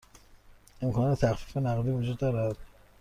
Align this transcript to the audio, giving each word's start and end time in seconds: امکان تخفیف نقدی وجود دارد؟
امکان 0.81 1.15
تخفیف 1.15 1.57
نقدی 1.57 1.89
وجود 1.91 2.17
دارد؟ 2.17 2.57